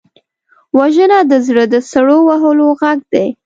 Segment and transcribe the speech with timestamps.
[0.77, 3.27] وژنه د زړه د سړو وهلو غږ دی